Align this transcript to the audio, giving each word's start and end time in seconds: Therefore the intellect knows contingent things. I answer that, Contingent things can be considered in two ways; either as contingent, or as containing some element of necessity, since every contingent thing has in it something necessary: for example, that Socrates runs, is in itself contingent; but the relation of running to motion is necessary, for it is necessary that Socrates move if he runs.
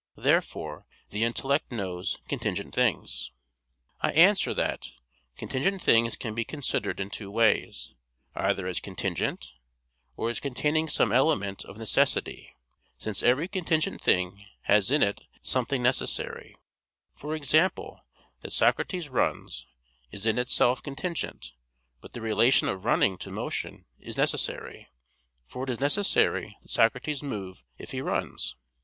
Therefore 0.15 0.87
the 1.11 1.23
intellect 1.23 1.71
knows 1.71 2.17
contingent 2.27 2.73
things. 2.73 3.29
I 4.01 4.11
answer 4.13 4.51
that, 4.55 4.87
Contingent 5.37 5.79
things 5.83 6.15
can 6.15 6.33
be 6.33 6.43
considered 6.43 6.99
in 6.99 7.11
two 7.11 7.29
ways; 7.29 7.93
either 8.33 8.65
as 8.65 8.79
contingent, 8.79 9.53
or 10.17 10.31
as 10.31 10.39
containing 10.39 10.89
some 10.89 11.11
element 11.11 11.63
of 11.65 11.77
necessity, 11.77 12.55
since 12.97 13.21
every 13.21 13.47
contingent 13.47 14.01
thing 14.01 14.43
has 14.61 14.89
in 14.89 15.03
it 15.03 15.21
something 15.43 15.83
necessary: 15.83 16.55
for 17.13 17.35
example, 17.35 18.03
that 18.39 18.53
Socrates 18.53 19.07
runs, 19.07 19.67
is 20.11 20.25
in 20.25 20.39
itself 20.39 20.81
contingent; 20.81 21.53
but 22.01 22.13
the 22.13 22.21
relation 22.21 22.67
of 22.67 22.85
running 22.85 23.19
to 23.19 23.29
motion 23.29 23.85
is 23.99 24.17
necessary, 24.17 24.89
for 25.45 25.63
it 25.65 25.69
is 25.69 25.79
necessary 25.79 26.57
that 26.63 26.71
Socrates 26.71 27.21
move 27.21 27.63
if 27.77 27.91
he 27.91 28.01
runs. 28.01 28.55